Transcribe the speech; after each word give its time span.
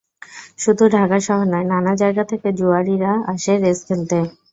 শুধু 0.59 0.83
ঢাকা 0.95 1.17
শহর 1.19 1.45
নয়, 1.45 1.67
নানা 1.71 1.93
জায়গা 2.01 2.23
থেকে 2.31 2.47
জুয়াড়িরা 2.59 3.11
আসে 3.31 3.53
রেস 3.57 3.79
খেলতে। 3.87 4.17